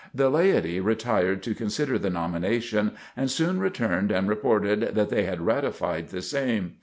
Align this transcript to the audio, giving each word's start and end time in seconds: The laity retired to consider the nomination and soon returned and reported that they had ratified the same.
The 0.15 0.31
laity 0.31 0.79
retired 0.79 1.43
to 1.43 1.53
consider 1.53 1.99
the 1.99 2.09
nomination 2.09 2.93
and 3.15 3.29
soon 3.29 3.59
returned 3.59 4.09
and 4.11 4.27
reported 4.27 4.95
that 4.95 5.09
they 5.11 5.25
had 5.25 5.41
ratified 5.45 6.09
the 6.09 6.23
same. 6.23 6.77